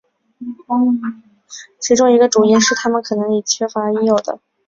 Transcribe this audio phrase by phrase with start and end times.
[1.79, 4.39] 其中一个主因是它们可能已缺乏了应有的。